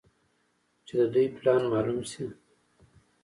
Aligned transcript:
چې 0.85 0.93
د 0.99 1.01
دوى 1.13 1.25
پلان 1.37 1.61
مالوم 1.71 1.99
سي. 2.11 2.25